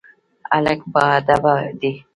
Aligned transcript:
هلک 0.51 0.79
باادبه 0.93 1.55
دی. 1.79 1.91